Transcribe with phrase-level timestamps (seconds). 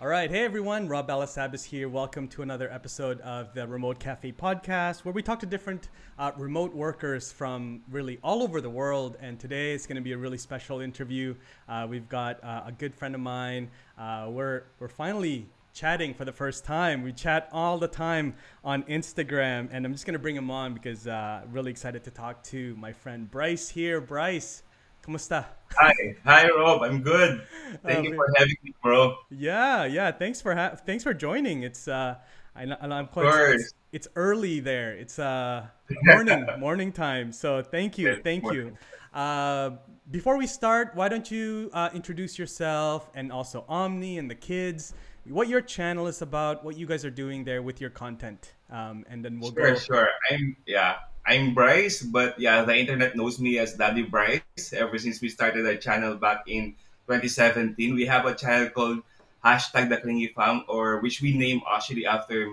[0.00, 0.30] All right.
[0.30, 0.86] Hey, everyone.
[0.86, 1.88] Rob Balasabas here.
[1.88, 5.88] Welcome to another episode of the Remote Cafe podcast, where we talk to different
[6.20, 9.16] uh, remote workers from really all over the world.
[9.20, 11.34] And today it's going to be a really special interview.
[11.68, 13.70] Uh, we've got uh, a good friend of mine.
[13.98, 17.02] Uh, we're, we're finally chatting for the first time.
[17.02, 19.68] We chat all the time on Instagram.
[19.72, 22.76] And I'm just going to bring him on because uh, really excited to talk to
[22.76, 24.00] my friend Bryce here.
[24.00, 24.62] Bryce,
[25.04, 25.46] Kumusta?
[25.76, 25.94] Hi,
[26.24, 26.82] hi, Rob.
[26.82, 27.46] I'm good.
[27.82, 29.16] Thank you for having me, bro.
[29.30, 30.10] Yeah, yeah.
[30.10, 31.62] Thanks for ha- thanks for joining.
[31.62, 32.16] It's uh,
[32.56, 33.26] I, I'm quite.
[33.54, 34.92] It's, it's, early there.
[34.92, 35.66] It's uh
[36.04, 37.32] morning morning time.
[37.32, 38.76] So thank you, thank you.
[39.12, 39.70] Uh,
[40.10, 44.94] before we start, why don't you uh, introduce yourself and also Omni and the kids,
[45.24, 49.04] what your channel is about, what you guys are doing there with your content, um,
[49.08, 49.74] and then we'll sure, go.
[49.74, 50.96] Sure, sure, I'm yeah.
[51.28, 54.40] I'm Bryce, but yeah, the internet knows me as Daddy Bryce
[54.72, 56.72] ever since we started our channel back in
[57.04, 57.76] 2017.
[57.92, 59.04] We have a channel called
[59.44, 62.48] hashtag the Clingy Fam, or which we name actually after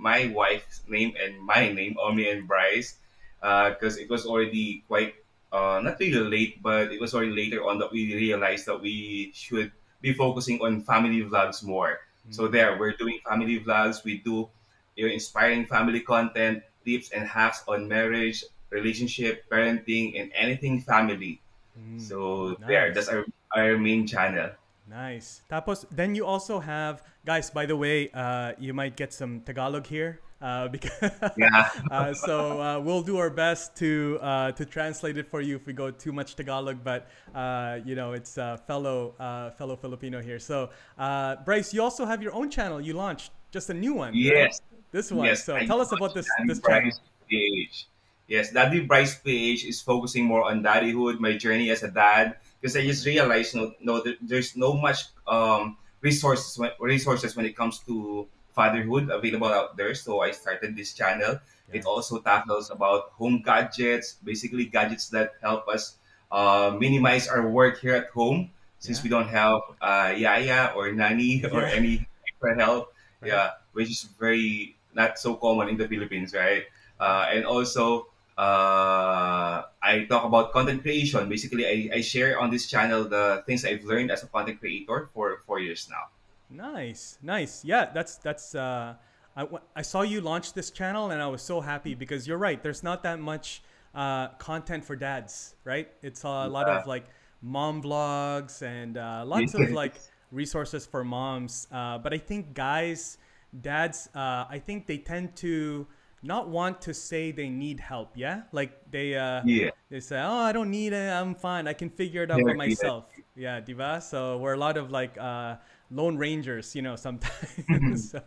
[0.00, 2.96] my wife's name and my name, Omni and Bryce,
[3.36, 5.20] because uh, it was already quite
[5.52, 9.30] uh, not really late, but it was already later on that we realized that we
[9.36, 9.70] should
[10.00, 12.00] be focusing on family vlogs more.
[12.24, 12.32] Mm-hmm.
[12.32, 14.04] So there, we're doing family vlogs.
[14.08, 14.48] We do
[14.96, 21.40] you know, inspiring family content tips and hacks on marriage, relationship, parenting, and anything family.
[21.78, 22.68] Mm, so nice.
[22.68, 24.50] there, that's our, our main channel.
[24.88, 25.42] Nice.
[25.50, 29.86] Tapos, then you also have, guys, by the way, uh, you might get some Tagalog
[29.86, 30.20] here.
[30.40, 30.92] Uh, because
[31.38, 31.70] yeah.
[31.90, 35.66] uh, so uh, we'll do our best to uh, to translate it for you if
[35.66, 39.14] we go too much Tagalog, but uh, you know it's uh, fellow
[39.56, 40.38] fellow Filipino here.
[40.38, 42.82] So Bryce, you also have your own channel.
[42.82, 44.12] You launched just a new one.
[44.14, 44.60] Yes?
[44.96, 45.28] This one.
[45.28, 47.84] Yes, so I tell us about this this Bryce page.
[48.32, 52.40] Yes, Daddy Bryce page is focusing more on daddyhood, my journey as a dad.
[52.56, 57.52] Because I just realized, no, no, there's no much um, resources when, resources when it
[57.52, 58.24] comes to
[58.56, 59.92] fatherhood available out there.
[59.92, 61.36] So I started this channel.
[61.68, 61.76] Yeah.
[61.76, 66.00] It also tackles about home gadgets, basically gadgets that help us
[66.32, 68.48] uh, minimize our work here at home
[68.80, 69.04] since yeah.
[69.04, 72.96] we don't have uh, yaya or nanny or any extra help.
[73.20, 73.28] Right.
[73.28, 76.64] Yeah, which is very not so common in the Philippines, right?
[76.98, 81.28] Uh, and also, uh, I talk about content creation.
[81.28, 85.08] Basically, I, I share on this channel the things I've learned as a content creator
[85.12, 86.08] for four years now.
[86.48, 87.64] Nice, nice.
[87.64, 88.54] Yeah, that's that's.
[88.54, 88.94] Uh,
[89.36, 89.46] I
[89.76, 92.62] I saw you launch this channel and I was so happy because you're right.
[92.62, 93.62] There's not that much
[93.94, 95.88] uh, content for dads, right?
[96.02, 97.06] It's a lot of like
[97.42, 99.96] mom vlogs and uh, lots of like
[100.30, 101.68] resources for moms.
[101.72, 103.18] Uh, but I think guys
[103.60, 105.86] dads, uh, I think they tend to
[106.22, 108.12] not want to say they need help.
[108.16, 111.10] Yeah, like they uh, yeah they say, oh, I don't need it.
[111.10, 111.68] I'm fine.
[111.68, 113.04] I can figure it out by myself.
[113.36, 114.00] Yeah, diva.
[114.00, 115.56] So we're a lot of like uh,
[115.90, 118.10] lone rangers, you know, sometimes.
[118.10, 118.22] so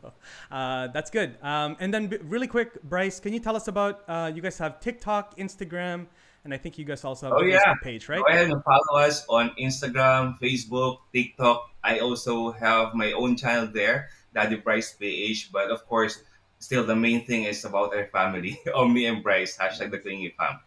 [0.52, 1.38] uh, that's good.
[1.42, 4.58] Um, and then b- really quick, Bryce, can you tell us about uh, you guys
[4.60, 6.08] have TikTok, Instagram,
[6.44, 7.60] and I think you guys also have oh, a yeah.
[7.60, 8.20] Facebook page, right?
[8.20, 11.70] Go ahead and follow us on Instagram, Facebook, TikTok.
[11.84, 14.10] I also have my own channel there.
[14.34, 15.52] Daddy Bryce PH.
[15.52, 16.24] But of course,
[16.60, 18.60] still the main thing is about our family.
[18.88, 20.60] me and Bryce, hashtag the clingy fam.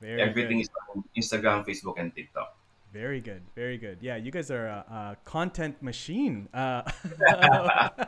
[0.00, 0.62] Very Everything good.
[0.62, 2.56] is on Instagram, Facebook, and TikTok.
[2.92, 3.98] Very good, very good.
[4.00, 6.82] Yeah, you guys are a, a content machine uh,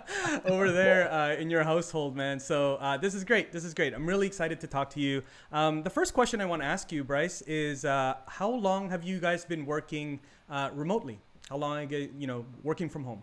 [0.45, 2.41] over there uh, in your household, man.
[2.41, 3.53] So uh, this is great.
[3.53, 3.95] This is great.
[3.95, 5.23] I'm really excited to talk to you.
[5.53, 9.05] Um, the first question I want to ask you, Bryce, is uh, how long have
[9.05, 10.19] you guys been working
[10.51, 11.21] uh, remotely?
[11.49, 13.23] How long, you know, working from home?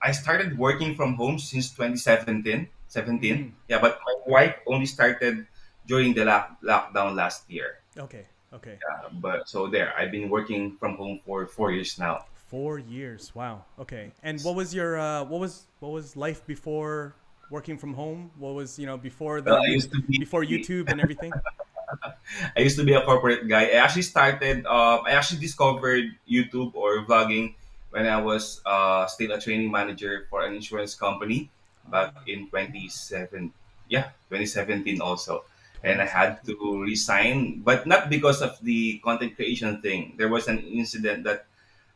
[0.00, 2.68] I started working from home since 2017.
[2.88, 3.20] 17.
[3.20, 3.52] Mm.
[3.68, 5.46] Yeah, but my wife only started
[5.86, 7.80] during the lock, lockdown last year.
[7.98, 8.26] Okay.
[8.52, 8.78] Okay.
[8.80, 12.24] Yeah, but so there, I've been working from home for four years now.
[12.48, 13.34] Four years.
[13.34, 13.64] Wow.
[13.78, 14.12] Okay.
[14.22, 17.14] And what was your uh, what was what was life before
[17.50, 18.30] working from home?
[18.38, 19.62] What was you know before the well,
[20.08, 21.32] be, before YouTube and everything?
[22.56, 23.68] I used to be a corporate guy.
[23.68, 24.64] I actually started.
[24.64, 27.52] Uh, I actually discovered YouTube or vlogging
[27.90, 31.50] when I was uh, still a training manager for an insurance company
[31.88, 33.52] back in 27
[33.88, 35.44] yeah 2017 also.
[35.82, 40.14] And I had to resign but not because of the content creation thing.
[40.18, 41.46] There was an incident that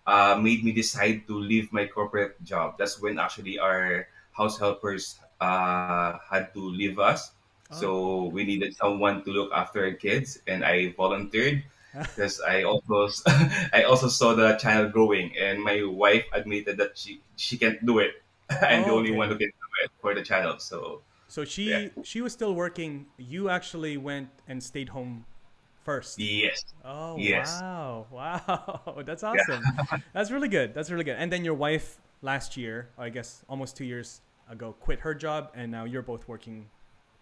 [0.06, 2.78] uh, made me decide to leave my corporate job.
[2.78, 7.32] That's when actually our house helpers uh, had to leave us.
[7.72, 7.80] Oh.
[7.80, 7.90] so
[8.36, 13.08] we needed someone to look after our kids and I volunteered because I also
[13.72, 17.98] I also saw the channel growing, and my wife admitted that she she can't do
[17.98, 18.22] it.
[18.50, 19.18] I'm oh, the only okay.
[19.18, 20.58] one who can do it for the channel.
[20.58, 21.88] So so she yeah.
[22.02, 23.06] she was still working.
[23.16, 25.24] You actually went and stayed home
[25.84, 26.18] first.
[26.18, 26.64] Yes.
[26.84, 27.60] Oh yes.
[27.60, 29.62] wow wow that's awesome.
[29.64, 29.98] Yeah.
[30.12, 30.74] that's really good.
[30.74, 31.16] That's really good.
[31.16, 35.50] And then your wife last year, I guess almost two years ago, quit her job,
[35.54, 36.68] and now you're both working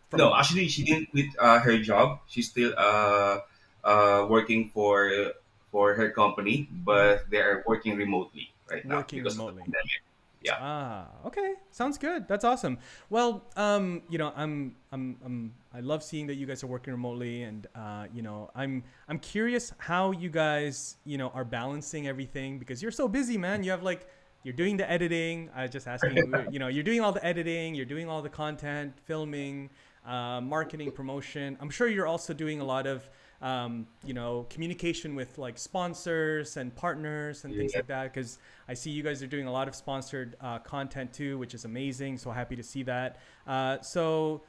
[0.08, 0.40] from No, home.
[0.40, 2.20] actually, she didn't quit uh, her job.
[2.28, 3.40] She's still uh,
[3.84, 5.32] uh, working for
[5.70, 9.62] for her company, but they are working remotely right now working because of the remotely.
[9.62, 10.02] pandemic.
[10.42, 10.56] Yeah.
[10.58, 12.26] Ah, okay, sounds good.
[12.26, 12.78] That's awesome.
[13.10, 16.94] Well, um, you know, I'm, I'm, I'm, I love seeing that you guys are working
[16.94, 22.08] remotely, and uh, you know, I'm, I'm curious how you guys, you know, are balancing
[22.08, 23.62] everything because you're so busy, man.
[23.62, 24.08] You have like,
[24.42, 25.50] you're doing the editing.
[25.54, 28.22] I was just asking, you, you know, you're doing all the editing, you're doing all
[28.22, 29.68] the content, filming,
[30.06, 31.58] uh, marketing, promotion.
[31.60, 33.06] I'm sure you're also doing a lot of,
[33.42, 37.78] um, you know, communication with like sponsors and partners and things Yeah.
[37.78, 38.14] like that.
[38.14, 38.38] Because
[38.68, 41.64] I see you guys are doing a lot of sponsored uh, content too, which is
[41.64, 42.18] amazing.
[42.18, 43.18] So happy to see that.
[43.46, 44.42] Uh, so,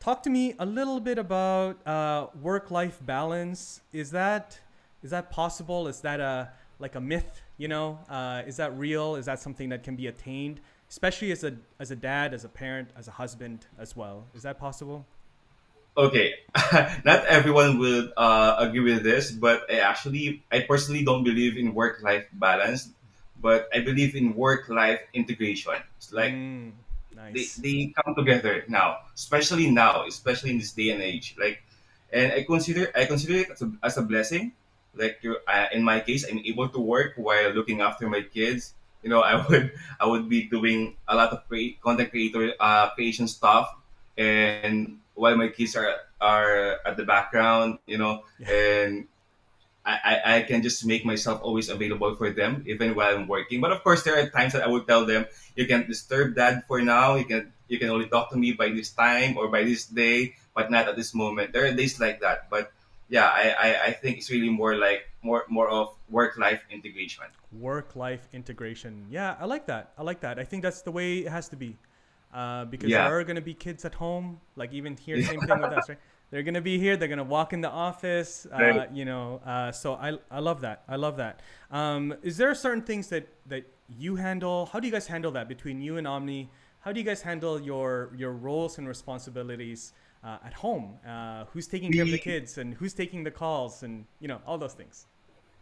[0.00, 3.80] talk to me a little bit about uh, work-life balance.
[3.92, 4.58] Is that
[5.02, 5.88] is that possible?
[5.88, 7.42] Is that a like a myth?
[7.58, 9.14] You know, uh, is that real?
[9.14, 10.60] Is that something that can be attained?
[10.90, 14.26] Especially as a as a dad, as a parent, as a husband as well.
[14.34, 15.06] Is that possible?
[15.96, 16.32] Okay,
[17.04, 21.74] not everyone will uh, agree with this, but I actually, I personally don't believe in
[21.74, 22.90] work-life balance,
[23.40, 25.76] but I believe in work-life integration.
[25.98, 26.72] It's like Mm,
[27.32, 27.58] they, nice.
[27.58, 31.36] they come together now, especially now, especially in this day and age.
[31.38, 31.62] Like,
[32.12, 34.52] and I consider I consider it as a, as a blessing.
[34.94, 38.74] Like, you, uh, in my case, I'm able to work while looking after my kids.
[39.02, 41.44] You know, I would I would be doing a lot of
[41.82, 43.74] content creator uh, creation stuff,
[44.16, 45.86] and while my kids are
[46.18, 48.50] are at the background, you know, Yeah.
[48.50, 49.06] and
[49.82, 53.58] I, I, I can just make myself always available for them even while I'm working.
[53.62, 55.26] But of course there are times that I would tell them,
[55.58, 57.14] you can disturb dad for now.
[57.18, 60.34] You can you can only talk to me by this time or by this day,
[60.54, 61.50] but not at this moment.
[61.54, 62.46] There are days like that.
[62.50, 62.70] But
[63.10, 67.26] yeah, I, I, I think it's really more like more more of work life integration.
[67.50, 69.06] Work life integration.
[69.10, 69.94] Yeah, I like that.
[69.98, 70.38] I like that.
[70.38, 71.74] I think that's the way it has to be.
[72.32, 73.02] Uh, because Yeah.
[73.02, 75.88] there are going to be kids at home, like even here, same thing with us,
[75.88, 75.98] right?
[76.30, 76.96] They're going to be here.
[76.96, 78.90] They're going to walk in the office, uh, Right.
[78.92, 79.40] you know.
[79.44, 80.82] Uh, so I, I love that.
[80.88, 81.40] I love that.
[81.70, 84.64] Um, is there certain things that, that you handle?
[84.72, 86.48] How do you guys handle that between you and Omni?
[86.80, 89.92] How do you guys handle your, your roles and responsibilities
[90.24, 90.94] uh, at home?
[91.06, 94.40] Uh, who's taking care of the kids and who's taking the calls and, you know,
[94.46, 95.06] all those things?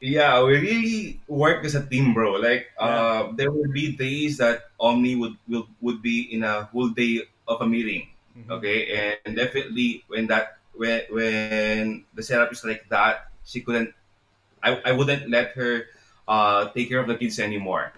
[0.00, 2.41] Yeah, we really work as a team, bro.
[2.41, 6.88] Like, uh, there will be days that Omni would will would be in a whole
[6.88, 8.08] day of a meeting.
[8.32, 8.49] Mhm.
[8.49, 8.79] Okay,
[9.20, 13.93] and definitely when that when when the setup is like that, she couldn't.
[14.64, 15.93] I, I wouldn't let her
[16.29, 17.93] uh, take care of the kids anymore.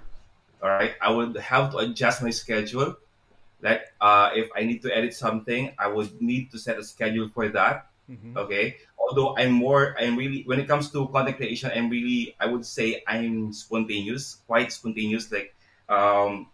[0.62, 2.98] All right, I would have to adjust my schedule.
[3.62, 7.30] Like, uh, if I need to edit something, I would need to set a schedule
[7.30, 8.36] for that Mhm.
[8.36, 12.44] okay although i'm more i'm really when it comes to content creation i'm really i
[12.46, 15.56] would say i'm spontaneous quite spontaneous like
[15.88, 16.46] um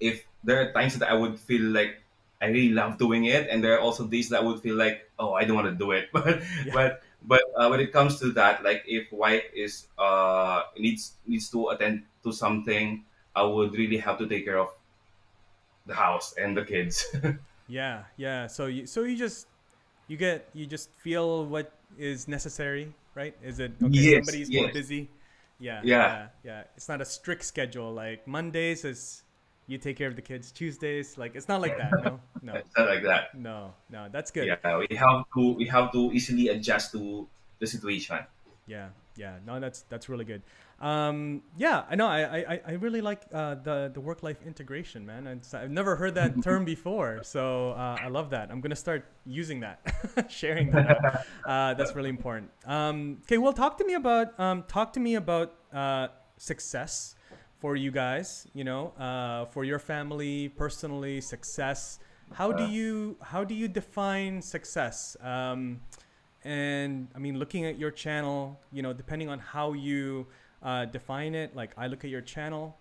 [0.00, 2.02] if there are times that i would feel like
[2.40, 5.10] i really love doing it and there are also days that i would feel like
[5.18, 6.72] oh i don't want to do it but Yeah.
[6.72, 11.50] but but uh, when it comes to that like if wife is uh needs needs
[11.50, 13.04] to attend to something
[13.36, 14.72] i would really have to take care of
[15.86, 17.04] the house and the kids
[17.66, 18.46] Yeah, yeah.
[18.46, 19.48] So you so you just
[20.08, 23.34] you get you just feel what is necessary, right?
[23.42, 23.88] Is it okay?
[23.92, 25.10] Yes, somebody's more busy.
[25.58, 25.96] Yeah, Yeah.
[25.96, 26.62] yeah, yeah.
[26.76, 27.92] It's not a strict schedule.
[27.92, 29.22] Like Mondays is
[29.66, 30.50] you take care of the kids.
[30.52, 31.90] Tuesdays, like it's not like that.
[32.04, 34.08] No, no, it's not like that no, no.
[34.10, 34.46] That's good.
[34.46, 37.26] yeah we have to we have to easily adjust to
[37.60, 38.18] the situation
[38.66, 39.38] Yeah, yeah.
[39.46, 40.42] No, that's that's really good.
[40.80, 42.06] Um, yeah, I know.
[42.06, 45.26] I, I, I really like uh, the the work life integration, man.
[45.26, 48.50] It's, I've never heard that term before, so uh, I love that.
[48.50, 49.80] I'm gonna start using that,
[50.28, 51.26] sharing that.
[51.44, 52.50] Uh, that's really important.
[52.66, 57.16] Um, okay, well, talk to me about um, talk to me about uh, success
[57.60, 58.46] for you guys.
[58.54, 61.98] You know, uh, for your family, personally, success.
[62.32, 65.16] How do you how do you define success?
[66.44, 70.26] And I mean, looking at your channel, you know, depending on how you
[70.62, 72.76] uh, define it, like I look at your channel,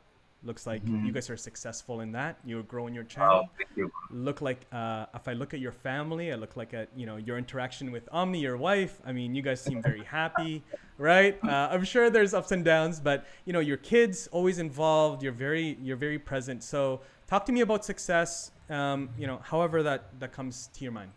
[0.46, 2.38] looks like you guys are successful in that.
[2.46, 3.46] You're growing your channel.
[3.48, 6.90] oh you Look like uh, if I look at your family, I look like at
[6.96, 9.02] you know your interaction with Omni, your wife.
[9.06, 10.64] I mean, you guys seem very happy,
[10.98, 11.38] right?
[11.44, 15.24] Uh, I'm sure there's ups and downs, but you know your kids always involved.
[15.24, 16.64] You're very you're very present.
[16.64, 18.52] So talk to me about success.
[18.70, 21.12] Um, you know, however that that comes to your mind.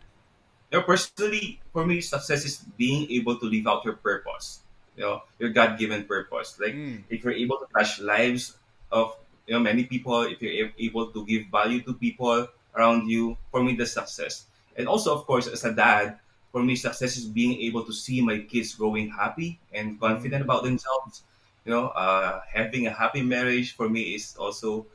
[0.71, 4.61] You know, personally for me success is being able to live out your purpose
[4.95, 7.03] you know your god-given purpose like Mm.
[7.09, 8.57] if you're able to touch lives
[8.91, 9.15] of
[9.47, 13.63] you know many people if you're able to give value to people around you for
[13.63, 16.19] me that's success and also of course as a dad
[16.51, 20.43] for me success is being able to see my kids growing happy and confident Mm.
[20.43, 21.23] about themselves
[21.65, 24.85] you know uh, having a happy marriage for me is also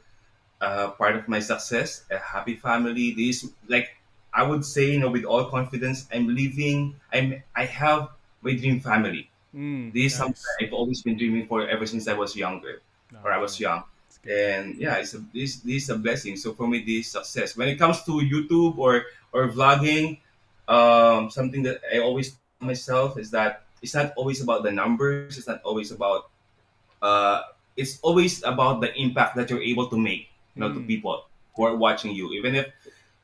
[0.60, 3.12] uh, part of my success, a happy family.
[3.12, 3.96] This like
[4.34, 6.96] I would say, you know, with all confidence, I'm living.
[7.12, 8.08] I'm I have
[8.42, 9.30] my dream family.
[9.54, 10.36] Mm, This is something.
[10.60, 12.82] I've always been dreaming for ever since I was younger,
[13.22, 13.82] or I was young.
[14.28, 16.36] And yeah, it's a, this this is a blessing.
[16.36, 17.56] So for me, this success.
[17.56, 20.18] When it comes to YouTube or or vlogging,
[20.68, 25.24] um, something that I always tell myself is that it's not always about the numbers.
[25.24, 26.14] It's not always about
[26.88, 27.28] uh,
[27.76, 31.24] it's always about the impact that you're able to make, you know, to Mm, people
[31.54, 32.32] who are watching you.
[32.32, 32.66] Even if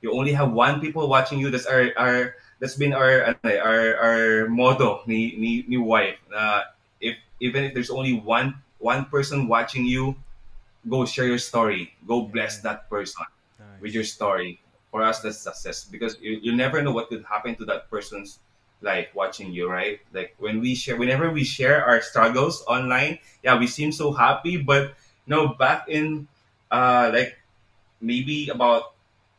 [0.01, 3.97] you only have one people watching you, that's our, our that's been our eh, our
[3.97, 6.19] our motto ni ni, ni wife.
[6.35, 6.63] Uh,
[7.01, 10.15] if even if there's only one one person watching you,
[10.89, 11.93] go share your story.
[12.07, 13.27] Go bless that person
[13.81, 14.61] with your story.
[14.91, 18.39] For us, that's success because you, you never know what could happen to that person's
[18.81, 20.01] life watching you, right?
[20.15, 24.57] Like when we share, whenever we share our struggles online, yeah, we seem so happy,
[24.57, 24.95] but
[25.27, 26.27] you know, back in
[26.71, 27.37] uh, like
[28.01, 28.95] maybe about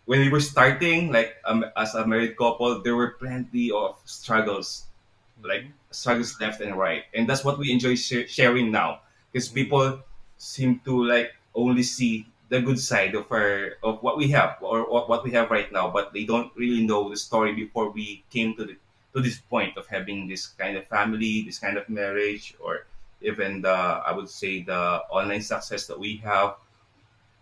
[0.09, 4.89] when we were starting, like um, as a married couple, there were plenty of struggles.
[5.41, 7.03] Like hmm struggles left and right.
[7.13, 9.01] And that's what we enjoy sh- sharing now.
[9.31, 10.01] Because hmm people
[10.37, 14.81] seem to like only see the good side of our of what we have or,
[14.81, 18.23] or what we have right now but they don't really know the story before we
[18.31, 18.75] came to the
[19.13, 22.87] to this point of having this kind of family this kind of marriage or
[23.21, 24.81] even the i would say the
[25.13, 26.55] online success that we have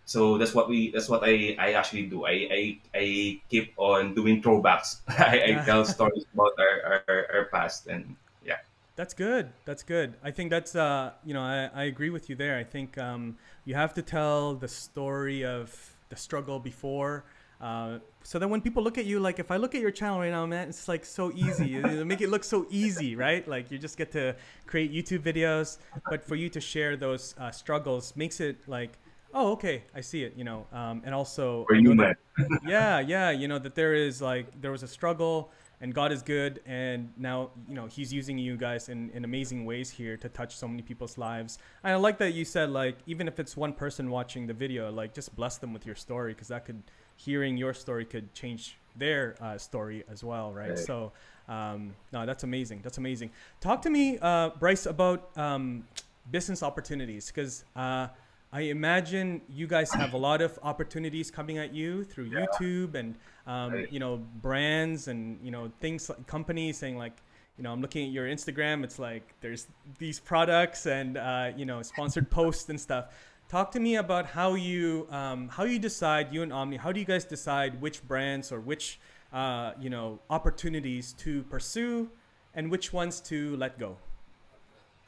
[0.08, 2.62] so that's what we that's what i i actually do i i,
[2.96, 3.06] I
[3.50, 8.64] keep on doing throwbacks I, I tell stories about our, our our past and yeah
[8.98, 9.54] That's good.
[9.66, 10.18] That's good.
[10.24, 12.58] I think that's uh, you know, I, I agree with you there.
[12.58, 15.70] I think um, you have to tell the story of
[16.10, 17.24] the struggle before.
[17.62, 20.20] Uh, so that when people look at you, like if I look at your channel
[20.20, 21.78] right now, man, it's like so easy.
[22.12, 23.48] Make it look so easy, right?
[23.48, 24.36] Like you just get to
[24.66, 25.78] create YouTube videos,
[26.10, 28.98] but for you to share those uh, struggles makes it like,
[29.38, 30.34] oh, okay, I see it.
[30.36, 32.18] You know, um, and also I know that
[32.68, 35.52] yeah yeah you know that there is like there was a struggle
[35.82, 39.66] and god is good and now you know he's using you guys in, in amazing
[39.66, 41.58] ways here to touch so many people's lives.
[41.84, 44.92] And i like that you said like even if it's one person watching the video
[44.92, 46.84] like just bless them with your story because that could
[47.16, 50.70] hearing your story could change their uh, story as well right?
[50.70, 50.80] Right.
[50.80, 51.12] So
[51.48, 53.32] um, no that's amazing that's amazing.
[53.62, 55.88] Talk to me uh, bryce about um,
[56.32, 58.08] business opportunities because uh,
[58.52, 63.16] I imagine you guys have a lot of opportunities coming at you through YouTube and
[63.46, 67.18] um, right you know brands and you know things like companies saying like
[67.58, 68.84] you know I'm looking at your Instagram.
[68.84, 69.68] It's like there's
[70.00, 73.14] these products and uh, you know sponsored posts and stuff.
[73.50, 76.78] Talk to me about how you um, how you decide you and Omni.
[76.78, 79.00] How do you guys decide which brands or which
[79.34, 82.10] uh, you know opportunities to pursue
[82.54, 83.98] and which ones to let go?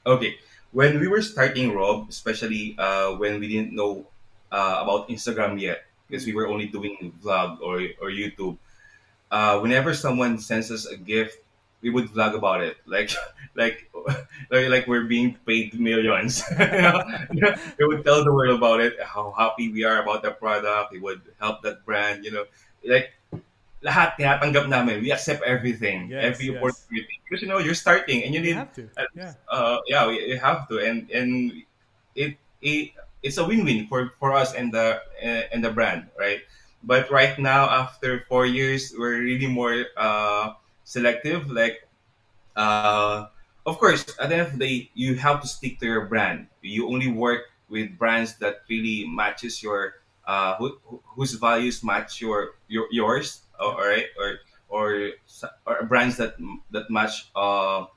[0.05, 0.35] okay
[0.71, 4.05] when we were starting rob especially uh when we didn't know
[4.51, 8.57] uh, about instagram yet because we were only doing vlog or or youtube
[9.31, 11.37] uh, whenever someone sends us a gift,
[11.81, 13.11] we would vlog about it, like
[13.55, 13.89] like
[14.51, 16.43] like, like we're being paid millions.
[16.59, 20.91] we would tell the world about it, how happy we are about the product.
[20.91, 22.25] We would help that brand.
[22.25, 22.45] You know,
[22.83, 23.13] like
[23.83, 24.99] lahat tinatanggap namin.
[25.01, 26.57] We accept everything, yes, every yes.
[26.59, 28.57] opportunity because you know you're starting and you You need.
[28.59, 28.83] have to.
[28.97, 29.33] Uh, Yeah.
[29.47, 31.63] uh, yeah, we, you have to, and and
[32.15, 32.91] it, it
[33.23, 36.43] it's a win-win for for us and the uh, and the brand, right?
[36.83, 40.55] But right now, after four years, we're really more uh,
[40.87, 41.51] selective.
[41.51, 41.83] Like,
[42.55, 43.27] uh,
[43.65, 46.47] of course, at the end of the day, you have to stick to your brand.
[46.63, 49.98] You only work with brands that really matches your
[50.29, 53.41] uh, who, who- whose values match your, your yours.
[53.59, 54.29] All right, or
[54.69, 54.87] or
[55.67, 56.37] or brands that
[56.71, 57.27] that match.
[57.35, 57.89] Uh,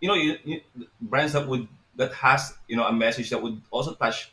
[0.00, 0.60] you know, you, you,
[1.00, 1.66] brands that would
[1.96, 4.30] that has you know a message that would also touch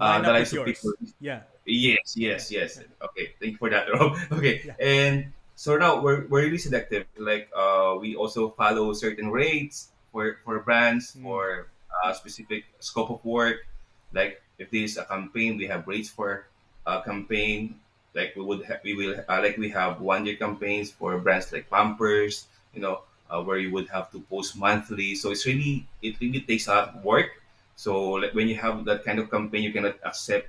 [0.00, 0.92] uh, the lives of people.
[1.20, 2.80] Yeah, Yes, yes, yes.
[3.02, 4.16] Okay, thank you for that, Rob.
[4.32, 4.74] Okay, yeah.
[4.80, 7.04] and so now we're, we're really selective.
[7.18, 11.68] Like uh, we also follow certain rates for for brands Mm, for
[12.04, 13.66] a specific scope of work.
[14.12, 16.46] Like if this is a campaign, we have rates for
[16.86, 17.78] a campaign.
[18.14, 21.70] Like we would we will uh, like we have one year campaigns for brands like
[21.70, 22.46] Pampers.
[22.74, 23.00] You know,
[23.30, 25.14] uh, where you would have to post monthly.
[25.14, 27.30] So it's really it really takes a lot of work.
[27.76, 30.48] So like, when you have that kind of campaign, you cannot accept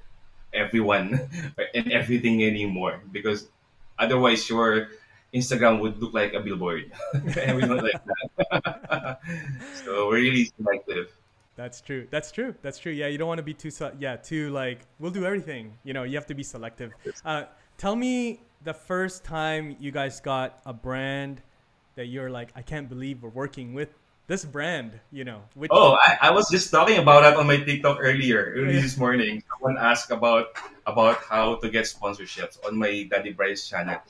[0.54, 1.20] everyone
[1.76, 3.48] and everything anymore because
[3.98, 4.90] otherwise your
[5.34, 6.92] Instagram would look like a billboard
[7.38, 9.20] and we don't like that.
[9.86, 11.12] so we're really selective.
[11.62, 12.08] That's true.
[12.10, 12.56] That's true.
[12.64, 12.92] That's true.
[12.92, 15.78] Yeah, you don't want to be too yeah, too like we'll do everything.
[15.84, 16.92] You know, you have to be selective.
[17.24, 17.44] Uh,
[17.78, 21.44] tell me the first time you guys got a brand
[21.94, 23.94] that you're like, I can't believe we're working with
[24.26, 27.58] this brand, you know, which Oh, I, I was just talking about that on my
[27.58, 28.82] TikTok earlier, early yeah.
[28.82, 29.44] this morning.
[29.54, 34.02] Someone asked about about how to get sponsorships on my Daddy Bryce channel.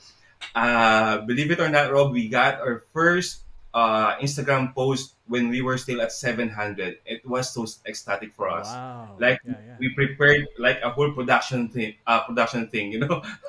[0.54, 3.44] Uh, believe it or not, Rob, we got our first
[3.74, 6.98] uh, Instagram post when we were still at 700.
[7.06, 8.68] It was so ecstatic for us.
[8.68, 9.16] wow.
[9.18, 9.76] Like Yeah, yeah.
[9.80, 13.22] we prepared like a whole production thing, uh, production thing, you know.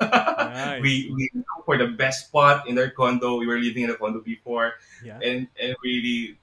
[0.54, 0.80] Nice.
[0.82, 3.36] we we looked for the best spot in our condo.
[3.36, 5.18] We were living in a condo before, Yeah.
[5.20, 6.38] and and really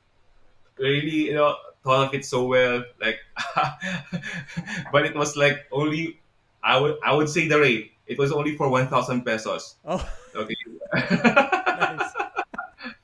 [0.78, 3.18] really you know thought of it so well like
[4.92, 6.20] but it was like only
[6.64, 10.02] i would i would say the rate it was only for 1000 pesos Oh,
[10.36, 10.56] okay.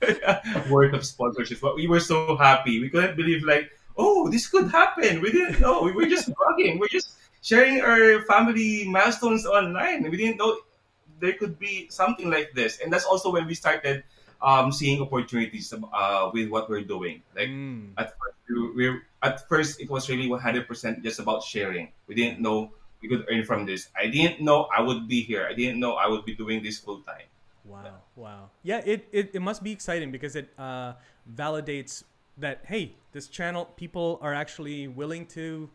[0.70, 2.80] worth of sponsorships but we were so happy.
[2.80, 5.22] We couldn't believe like oh this could happen.
[5.22, 5.84] We didn't know.
[5.84, 6.80] We were just blogging.
[6.80, 10.10] we're just sharing our family milestones online.
[10.10, 10.58] We didn't know
[11.20, 12.80] there could be something like this.
[12.80, 14.04] And that's also when we started
[14.42, 17.24] um, seeing opportunities uh, with what we're doing.
[17.36, 20.68] Like Mm, at first we, we at first it was really 100%
[21.04, 21.90] just about sharing.
[22.08, 22.72] We didn't know
[23.02, 23.90] we could earn from this.
[23.96, 25.48] I didn't know i would be here.
[25.50, 27.30] I didn't know i would be doing this full time
[27.68, 27.94] wow.
[28.16, 28.50] Wow.
[28.64, 30.94] Yeah, it, it, it must be exciting because it uh,
[31.36, 32.04] validates
[32.38, 35.70] that, hey, this channel, people are actually willing to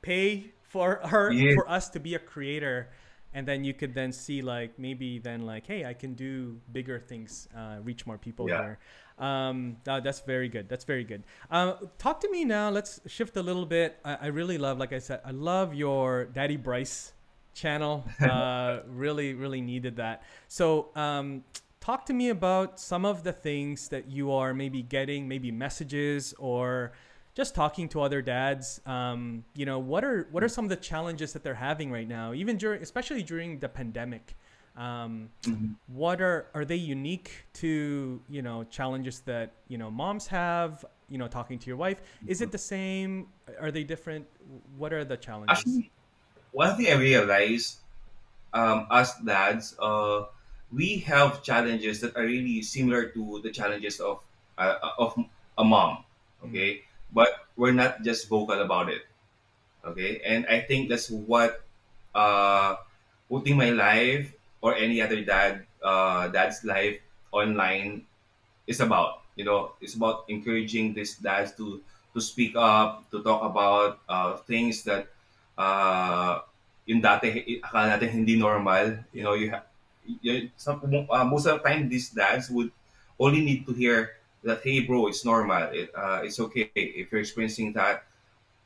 [0.00, 2.88] pay for her for us to be a creator.
[3.34, 6.98] And then you could then see like maybe then like hey i can do bigger
[6.98, 8.58] things uh, reach more people yeah.
[8.58, 8.78] here.
[9.18, 10.68] Um, uh, that's very good.
[10.68, 11.22] That's very good.
[11.50, 12.70] Uh, talk to me now.
[12.70, 13.98] Let's shift a little bit.
[14.04, 17.12] I, I really love like i said i love your daddy bryce
[17.54, 20.22] channel uh, really really needed that.
[20.48, 21.44] So um,
[21.80, 26.34] talk to me about some of the things that you are maybe getting maybe messages
[26.38, 26.92] or
[27.34, 28.80] just talking to other dads.
[28.86, 32.08] Um, you know what are what are some of the challenges that they're having right
[32.08, 34.36] now even during especially during the pandemic?
[34.76, 35.74] Um, Mhm.
[35.86, 41.18] what are are they unique to you know challenges that you know moms have you
[41.18, 42.00] know talking to your wife?
[42.26, 43.28] Is it the same?
[43.60, 44.26] Are they different?
[44.76, 45.58] What are the challenges?
[45.58, 45.90] actually
[46.52, 47.78] one thing i realized
[48.54, 50.24] um, as dads uh,
[50.72, 54.20] we have challenges that are really similar to the challenges of
[54.58, 55.16] uh, of
[55.58, 56.04] a mom
[56.44, 56.82] okay?
[57.12, 59.02] But we're not just vocal about it
[59.84, 60.20] okay?
[60.24, 61.62] And i think that's what
[62.14, 62.76] uh
[63.30, 67.00] putting my life or any other dad uh dad's life
[67.32, 68.04] online
[68.66, 69.72] is about you know?
[69.80, 71.80] It's about encouraging these dads to
[72.14, 75.11] to speak up to talk about uh things that
[75.58, 76.40] uh
[76.86, 79.66] yung dati akala natin hindi normal you know you have
[80.20, 82.70] you, some, uh, most of the time these dads would
[83.20, 87.22] only need to hear that hey bro it's normal it, uh, it's okay if you're
[87.22, 88.02] experiencing that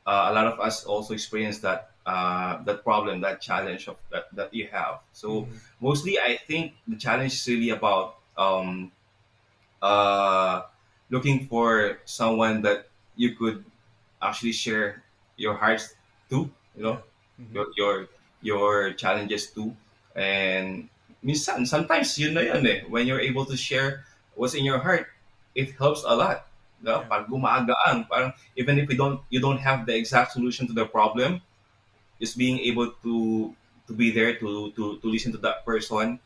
[0.07, 4.33] uh, a lot of us also experience that uh, that problem, that challenge of that,
[4.33, 5.03] that you have.
[5.11, 5.47] So mm,
[5.81, 8.91] mostly, I think the challenge is really about um,
[9.81, 10.61] uh,
[11.09, 13.65] looking for someone that you could
[14.21, 15.03] actually share
[15.35, 15.95] your hearts
[16.29, 16.49] to.
[16.77, 16.97] You know,
[17.41, 17.53] mm-hmm.
[17.57, 17.93] your your
[18.41, 19.73] your challenges too.
[20.13, 20.89] And
[21.25, 22.85] minsan, sometimes yun na yun eh.
[22.85, 24.05] When you're able to share
[24.37, 25.09] what's in your heart,
[25.57, 26.45] it helps a lot.
[26.77, 27.01] No?
[27.01, 28.05] yeah Parang gumagaan.
[28.05, 31.41] Parang even if you don't you don't have the exact solution to the problem,
[32.21, 33.49] just being able to
[33.89, 36.21] to be there to to to listen to that person,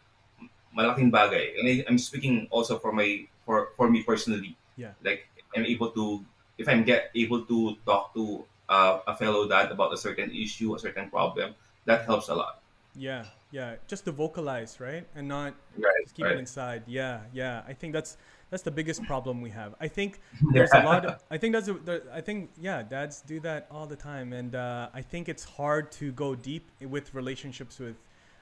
[0.75, 1.55] malaking bagay.
[1.55, 4.59] And I, I'm speaking also for my for for me personally.
[4.75, 6.23] yeah Like I'm able to
[6.59, 10.75] if I'm get able to talk to uh, a fellow dad about a certain issue,
[10.75, 11.55] a certain problem,
[11.86, 12.63] that helps a lot.
[12.95, 15.07] Yeah, yeah, just to vocalize, right?
[15.15, 16.84] And not Right, just keep it inside.
[16.88, 17.63] Yeah, yeah.
[17.67, 18.17] I think that's
[18.49, 19.75] that's the biggest problem we have.
[19.79, 20.19] I think
[20.51, 23.88] there's a lot of, I think that's a, I think yeah, dads do that all
[23.88, 27.95] the time and uh, I think it's hard to go deep with relationships with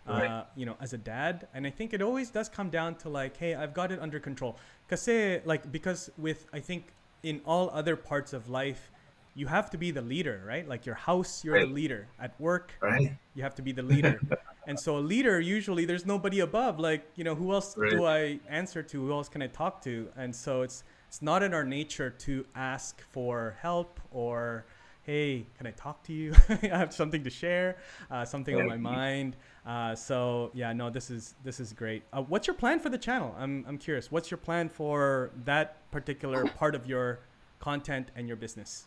[0.08, 1.48] right, uh, you know, as a dad.
[1.54, 4.20] And I think it always does come down to like, hey, I've got it under
[4.20, 4.58] control.
[4.89, 5.08] Cause
[5.46, 8.89] like because with I think in all other parts of life,
[9.36, 10.68] you have to be the leader, right?
[10.68, 12.08] Like your house, you're the leader.
[12.20, 14.20] At work, right, you have to be the leader.
[14.68, 16.80] And so a leader usually there's nobody above.
[16.80, 19.06] Like, you know, who else right, do I answer to?
[19.08, 20.10] Who else can I talk to?
[20.15, 24.65] And so it's it's not in our nature to ask for help or
[25.02, 26.36] hey, can I talk to you?
[26.50, 27.78] I have something to share,
[28.12, 29.36] uh, something on my mind.
[29.65, 32.04] Uh, so yeah, no, this is this is great.
[32.13, 33.36] Uh, what's your plan for the channel?
[33.39, 34.12] I'm I'm curious.
[34.12, 37.22] What's your plan for that particular part of your
[37.60, 38.86] content and your business?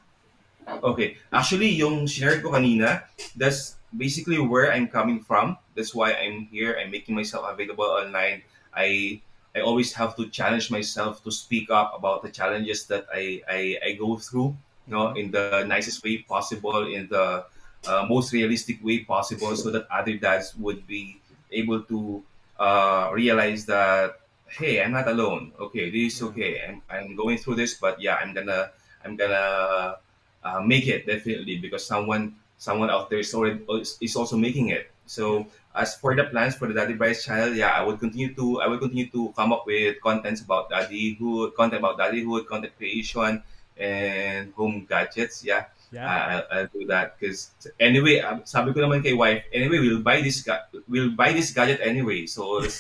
[0.69, 1.17] Okay.
[1.33, 3.03] Actually, yung share ko kanina,
[3.37, 5.59] that's basically where I'm coming from.
[5.75, 6.79] That's why I'm here.
[6.79, 8.43] I'm making myself available online.
[8.75, 9.21] I
[9.55, 13.61] I always have to challenge myself to speak up about the challenges that I I,
[13.85, 14.57] I go through,
[14.89, 17.45] you know, in the nicest way possible, in the
[17.87, 21.21] uh, most realistic way possible, so that other dads would be
[21.53, 22.25] able to
[22.59, 24.23] uh, realize that
[24.53, 25.53] hey, I'm not alone.
[25.59, 26.61] Okay, this is okay.
[26.61, 28.71] I'm, I'm going through this, but yeah, I'm gonna
[29.05, 29.97] I'm gonna
[30.45, 33.63] uh, make it definitely because someone someone out there is already
[34.01, 34.91] is also making it.
[35.07, 38.61] So as for the plans for the Daddy Bryce channel, yeah, I would continue to
[38.61, 43.43] I will continue to come up with contents about daddyhood, content about daddyhood, content creation,
[43.77, 45.45] and home gadgets.
[45.45, 46.07] Yeah, Yeah.
[46.09, 47.51] I- I'll, I'll do that because
[47.81, 50.47] anyway, um, sabi ko naman kay wife, anyway, we'll buy this
[50.89, 52.25] we'll buy this gadget anyway.
[52.27, 52.63] So?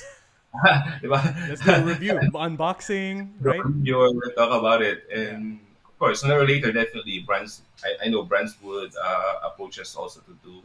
[1.02, 3.64] Let's do a review, unboxing, right?
[3.64, 5.71] will talk about it, and of
[6.02, 7.62] course, sooner or later, definitely brands.
[7.84, 10.60] I, I know brands would uh, approach us also to do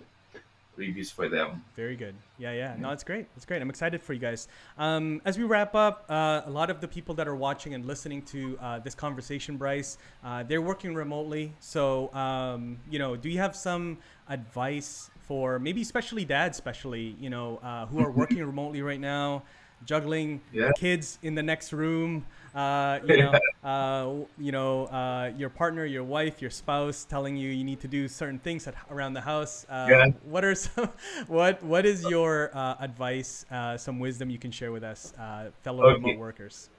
[0.76, 1.64] reviews for them.
[1.76, 2.16] Very good.
[2.40, 2.76] Yeah, yeah.
[2.78, 3.28] No, it's great.
[3.36, 3.62] It's great.
[3.62, 4.48] I'm excited for you guys.
[4.80, 7.86] Um, as we wrap up, uh, a lot of the people that are watching and
[7.86, 11.54] listening to uh, this conversation, Bryce, uh, they're working remotely.
[11.60, 13.98] So, um, you know, do you have some
[14.30, 19.44] advice for maybe especially dads, especially you know, uh, who are working remotely right now,
[19.86, 20.72] juggling Yeah.
[20.78, 22.26] kids in the next room?
[22.58, 27.50] Uh, you know, uh, you know, uh, your partner, your wife, your spouse telling you
[27.52, 29.66] you need to do certain things at, around the house.
[29.70, 30.08] Uh, Yeah.
[30.24, 30.90] What are some,
[31.28, 33.46] what what is your uh, advice?
[33.52, 35.98] Uh, some wisdom you can share with us, uh, fellow Okay.
[35.98, 36.70] remote workers.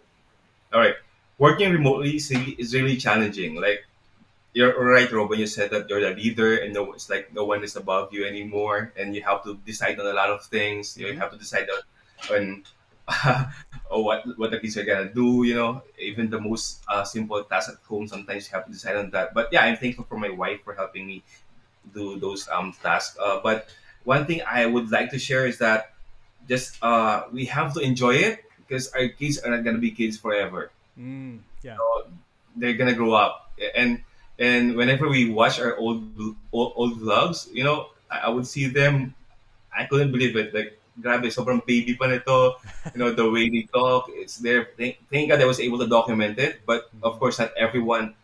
[0.73, 0.95] All right,
[1.39, 3.55] working remotely is really, is really challenging.
[3.57, 3.85] Like
[4.55, 7.45] you're right, Rob, when you said that you're the leader and no, it's like no
[7.45, 10.97] one is above you anymore, and you have to decide on a lot of things.
[10.99, 11.19] You Mhm.
[11.19, 12.65] have to decide on, on
[13.91, 15.45] oh, what what the kids are gonna do.
[15.45, 18.97] You know, even the most uh, simple tasks at home, sometimes you have to decide
[18.97, 19.33] on that.
[19.35, 21.23] But yeah, I'm thankful for my wife for helping me
[21.95, 23.17] do those um tasks.
[23.21, 23.69] Uh, but
[24.05, 25.93] one thing I would like to share is that
[26.49, 30.17] just uh we have to enjoy it because our kids are not gonna be kids
[30.17, 31.77] forever Mm, yeah.
[32.57, 34.03] they're gonna grow up and
[34.39, 36.03] and whenever we watch our old
[36.53, 39.15] old, old vlogs you know I, I would see them
[39.77, 42.59] I couldn't believe it like grabe sobrang baby pa nito.
[42.95, 44.75] You know the way they talk it's there.
[44.77, 48.15] Thank, thank God I was able to document it but of course not everyone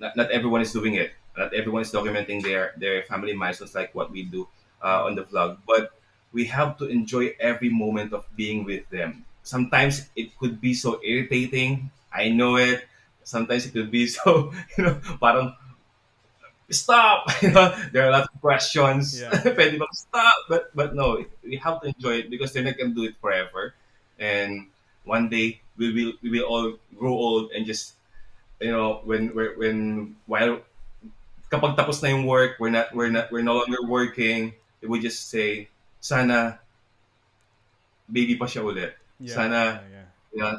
[0.00, 1.12] not, not everyone is doing it.
[1.36, 4.48] Not everyone is documenting their their family milestones like what we do
[4.82, 5.94] uh, on the vlog but
[6.32, 9.24] we have to enjoy every moment of being with them.
[9.42, 11.90] Sometimes it could be so irritating.
[12.12, 12.84] I know it.
[13.24, 15.54] Sometimes it could be so you know parang
[16.70, 19.32] stop you know there are a lot of questions Yeah.
[19.56, 22.92] pwede bang stop but but no we have to enjoy it because they're not gonna
[22.92, 23.72] do it forever
[24.20, 24.68] and
[25.08, 26.66] one day we will we will all
[26.98, 27.96] grow old and just
[28.60, 29.76] you know when when when
[30.28, 30.60] while
[31.48, 34.52] kapag tapos na yung work we're not we're not we're no longer working
[34.84, 35.64] we just say
[36.04, 36.60] sana
[38.08, 39.34] baby pa siya ulit Yeah.
[39.34, 40.06] sana yeah, yeah.
[40.30, 40.54] you know,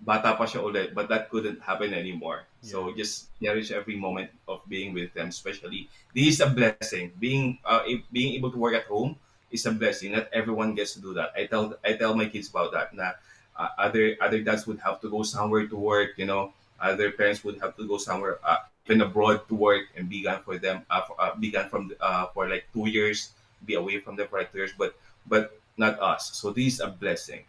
[0.00, 2.46] bata pa siya ulit, but that couldn't happen anymore.
[2.62, 5.90] So just cherish every moment of being with them, especially.
[6.14, 7.10] This is a blessing.
[7.18, 7.82] Being uh,
[8.14, 9.18] being able to work at home
[9.50, 10.14] is a blessing.
[10.14, 11.34] Not everyone gets to do that.
[11.34, 12.94] I tell I tell my kids about that.
[12.94, 13.18] Na
[13.58, 16.14] uh, other other dads would have to go somewhere to work.
[16.14, 20.06] You know, other parents would have to go somewhere uh, even abroad to work and
[20.06, 20.86] be gone for them.
[20.90, 23.34] Uh, for, uh, be gone from uh, for like two years.
[23.66, 24.74] Be away from them for like two years.
[24.78, 24.94] But
[25.26, 26.38] but not us.
[26.38, 27.42] So this is a blessing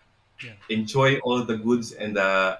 [0.43, 0.51] Yeah.
[0.69, 2.59] enjoy all the goods and the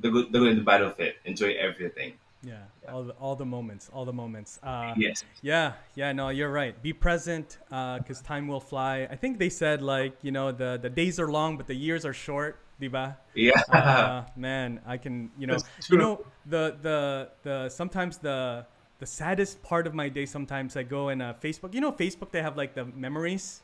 [0.00, 1.16] the good the good and the bad of it.
[1.24, 2.14] Enjoy everything.
[2.42, 4.60] Yeah, all the, all the moments, all the moments.
[4.62, 5.24] Uh, Yes.
[5.42, 6.80] Yeah, yeah, no, you're right.
[6.82, 9.08] Be present, because time will fly.
[9.10, 12.04] I think they said like you know the the days are long, but the years
[12.04, 13.16] are short, diba?
[13.34, 13.60] Yeah.
[13.72, 15.56] Uh, man, I can you know
[15.90, 18.66] you know the the the sometimes the
[18.98, 20.26] the saddest part of my day.
[20.26, 21.74] Sometimes I go in uh, Facebook.
[21.74, 23.62] You know Facebook, they have like the memories.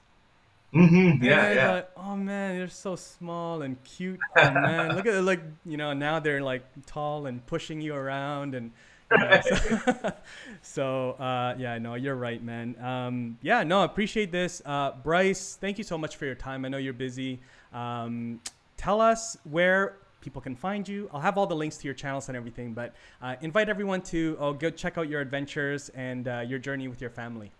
[0.72, 1.52] Hmm Yeah.
[1.52, 1.72] Yeah.
[1.72, 4.20] like, oh man, they're so small and cute.
[4.36, 5.22] Oh man, look at it.
[5.22, 8.72] Like you know, now they're like tall and pushing you around, and
[9.10, 10.12] you know, so,
[10.62, 12.76] so uh, yeah, no, you're right, man.
[12.82, 15.56] Um, yeah, no, I appreciate this, uh, Bryce.
[15.60, 16.64] Thank you so much for your time.
[16.64, 17.40] I know you're busy.
[17.74, 18.40] Um,
[18.76, 21.10] tell us where people can find you.
[21.12, 24.36] I'll have all the links to your channels and everything, but uh, invite everyone to
[24.40, 27.52] oh, go check out your adventures and uh, your journey with your family.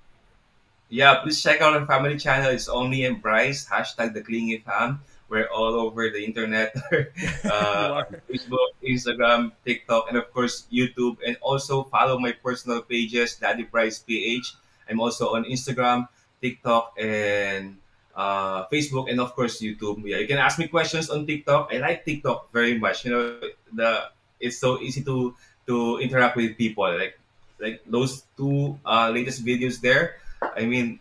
[0.92, 1.24] Yeah.
[1.24, 2.52] Please check out our family channel.
[2.52, 3.64] It's Omni and Bryce.
[3.64, 5.00] Hashtag the Clingy Fam.
[5.32, 6.76] We're all over the internet.
[7.48, 8.04] Uh.
[8.28, 11.16] Facebook, Instagram, TikTok, and of course YouTube.
[11.24, 14.52] And also follow my personal pages, Daddy Bryce PH.
[14.88, 16.12] I'm also on Instagram,
[16.44, 17.80] TikTok, and
[18.14, 20.04] uh, Facebook, and of course YouTube.
[20.04, 21.72] Yeah, you can ask me questions on TikTok.
[21.72, 23.08] I like TikTok very much.
[23.08, 23.40] You know,
[23.72, 25.32] the it's so easy to
[25.66, 26.84] to interact with people.
[26.84, 27.16] Like
[27.56, 30.20] like those two uh, latest videos there.
[30.56, 31.00] I mean,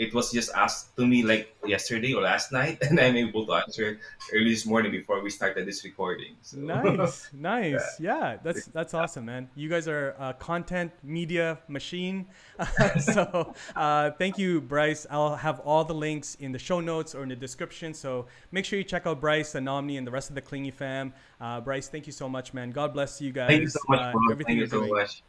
[0.00, 3.52] it was just asked to me like yesterday or last night, and I'm able to
[3.52, 4.00] answer
[4.32, 6.36] early this morning before we started this recording.
[6.40, 8.00] So, Nice, nice.
[8.00, 9.50] Yeah, that's that's awesome, man.
[9.54, 12.26] You guys are a content media machine.
[13.00, 15.06] so uh, thank you, Bryce.
[15.10, 17.92] I'll have all the links in the show notes or in the description.
[17.92, 20.70] So make sure you check out Bryce, and Omni, and the rest of the Clingy
[20.70, 21.12] fam.
[21.38, 22.70] Uh, Bryce, thank you so much, man.
[22.70, 23.48] God bless you guys.
[23.48, 24.94] Thank you so much, uh, everything Thank you so doing.
[24.94, 25.22] much.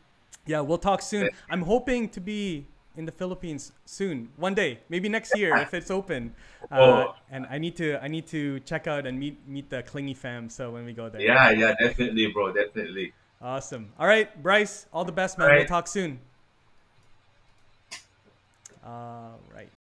[0.46, 1.30] Yeah, we'll talk soon.
[1.50, 5.92] I'm hoping to be in the Philippines soon, one day, maybe next year if it's
[5.92, 6.34] open.
[6.72, 7.16] Uh, Oh.
[7.30, 10.48] And I need to I need to check out and meet meet the Clingy fam.
[10.48, 13.12] So when we go there, Yeah, yeah, definitely, bro, definitely.
[13.42, 13.92] awesome.
[14.00, 15.50] All right, Bryce, all the best, man.
[15.52, 16.20] All We'll talk soon.
[18.86, 19.81] All right.